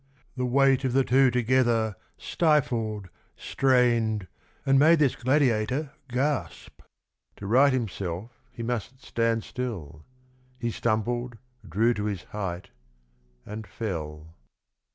[0.35, 4.25] The weight of the two together stifled, strained,
[4.65, 6.81] and made this gladiator gasp—
[7.37, 10.03] To right himself, he must stand still.
[10.57, 11.37] He stumbled,
[11.69, 12.71] drew to his height,
[13.45, 14.33] and fell.